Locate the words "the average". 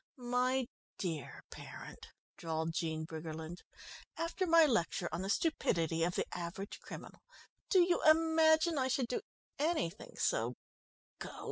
6.15-6.79